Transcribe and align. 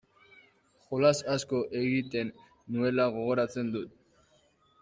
Jolas 0.85 1.21
asko 1.33 1.59
egiten 1.83 2.33
nuela 2.79 3.09
gogoratzen 3.19 3.73
dut. 3.77 3.97